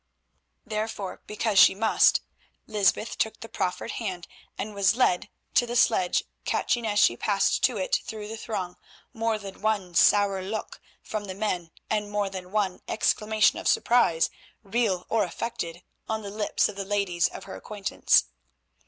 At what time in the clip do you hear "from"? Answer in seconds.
11.03-11.25